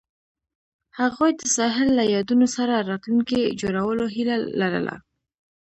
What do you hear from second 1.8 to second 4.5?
له یادونو سره راتلونکی جوړولو هیله